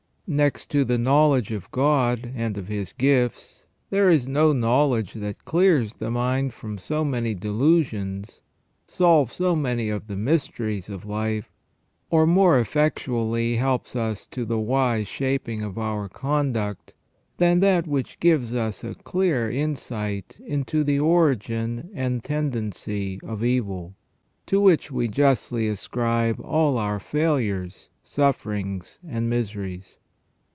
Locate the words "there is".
3.89-4.29